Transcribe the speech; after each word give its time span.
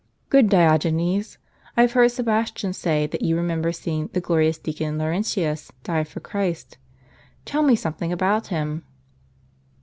"Good 0.31 0.49
Diogenes, 0.49 1.37
I 1.77 1.81
have 1.81 1.91
heard 1.91 2.09
Sebastian 2.09 2.73
say 2.73 3.05
that 3.05 3.21
you 3.21 3.37
remember 3.37 3.71
seeing 3.71 4.07
the 4.13 4.19
glorious 4.19 4.57
Deacon 4.57 4.97
Laurentius 4.97 5.71
die 5.83 6.03
for 6.05 6.19
Christ. 6.19 6.79
Tell 7.45 7.61
me 7.61 7.75
something 7.75 8.11
about 8.11 8.47
him." 8.47 8.83